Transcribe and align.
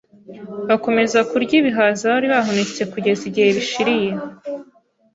Bakomeza 0.69 1.19
kurya 1.29 1.55
ibihaza 1.61 2.03
bari 2.13 2.27
bahunitse 2.33 2.81
kugeza 2.91 3.21
igihe 3.29 3.49
bishiriye 3.57 4.11